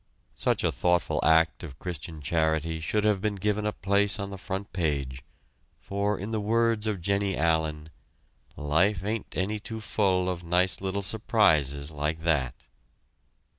[0.33, 4.37] Such a thoughtful act of Christian charity should have been given a place on the
[4.39, 5.21] front page,
[5.79, 7.89] for in the words of Jennie Allen:
[8.57, 12.55] "Life ain't any too full of nice little surprises like that."